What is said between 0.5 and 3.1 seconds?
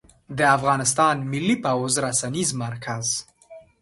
افغانستان ملى پوځ رسنيز مرکز